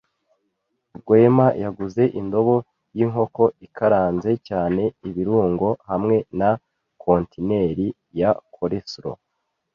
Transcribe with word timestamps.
Rwema 0.99 1.47
yaguze 1.63 2.03
indobo 2.19 2.55
yinkoko 2.97 3.43
ikaranze 3.65 4.31
cyane 4.47 4.83
ibirungo 5.09 5.67
hamwe 5.89 6.15
na 6.39 6.49
kontineri 7.01 7.87
ya 8.19 8.31
coleslaw. 8.53 9.17